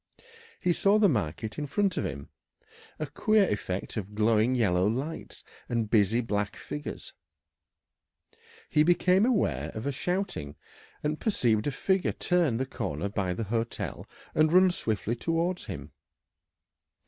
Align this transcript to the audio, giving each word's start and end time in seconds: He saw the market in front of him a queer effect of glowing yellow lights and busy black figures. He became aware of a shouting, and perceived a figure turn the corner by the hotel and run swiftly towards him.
He 0.59 0.73
saw 0.73 0.97
the 0.97 1.07
market 1.07 1.59
in 1.59 1.67
front 1.67 1.95
of 1.95 2.07
him 2.07 2.29
a 2.97 3.05
queer 3.05 3.47
effect 3.47 3.97
of 3.97 4.15
glowing 4.15 4.55
yellow 4.55 4.87
lights 4.87 5.43
and 5.69 5.91
busy 5.91 6.21
black 6.21 6.55
figures. 6.55 7.13
He 8.67 8.81
became 8.81 9.27
aware 9.27 9.69
of 9.75 9.85
a 9.85 9.91
shouting, 9.91 10.55
and 11.03 11.19
perceived 11.19 11.67
a 11.67 11.71
figure 11.71 12.13
turn 12.13 12.57
the 12.57 12.65
corner 12.65 13.09
by 13.09 13.35
the 13.35 13.43
hotel 13.43 14.07
and 14.33 14.51
run 14.51 14.71
swiftly 14.71 15.15
towards 15.15 15.65
him. 15.67 15.91